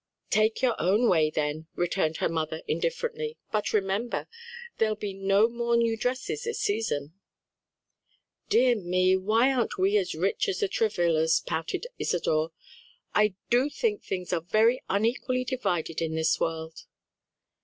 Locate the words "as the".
10.49-10.67